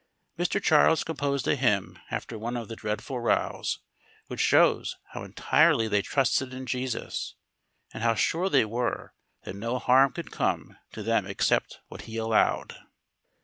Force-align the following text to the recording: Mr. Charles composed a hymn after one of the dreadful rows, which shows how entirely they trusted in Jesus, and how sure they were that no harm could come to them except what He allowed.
Mr. 0.35 0.59
Charles 0.59 1.03
composed 1.03 1.47
a 1.47 1.53
hymn 1.53 1.99
after 2.09 2.35
one 2.35 2.57
of 2.57 2.67
the 2.67 2.75
dreadful 2.75 3.19
rows, 3.19 3.81
which 4.29 4.39
shows 4.39 4.97
how 5.11 5.23
entirely 5.23 5.87
they 5.87 6.01
trusted 6.01 6.55
in 6.55 6.65
Jesus, 6.65 7.35
and 7.93 8.01
how 8.01 8.15
sure 8.15 8.49
they 8.49 8.65
were 8.65 9.13
that 9.43 9.55
no 9.55 9.77
harm 9.77 10.11
could 10.11 10.31
come 10.31 10.75
to 10.91 11.03
them 11.03 11.27
except 11.27 11.81
what 11.87 12.01
He 12.09 12.17
allowed. 12.17 12.75